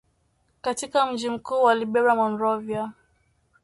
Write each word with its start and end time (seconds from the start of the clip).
katika 0.61 1.11
mji 1.11 1.29
mkuu 1.29 1.63
wa 1.63 1.75
Liberia 1.75 2.15
Monrovia 2.15 2.91